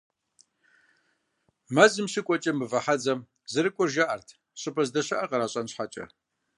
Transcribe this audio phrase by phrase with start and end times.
[1.75, 3.19] Мэзым щыкӀуэкӀэ, «Мывэ хьэдзэм»
[3.51, 4.27] зэрыкӀуэр жаӀэрт,
[4.59, 6.05] щӀыпӀэ здэщыӀэр къращӀэн щхьэкӀэ.